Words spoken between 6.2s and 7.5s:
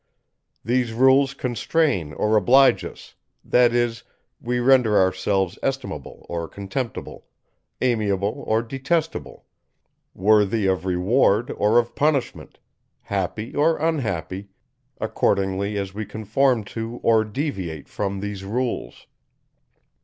or contemptible,